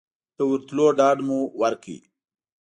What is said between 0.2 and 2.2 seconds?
د ورتلو ډاډ مو ورکړ.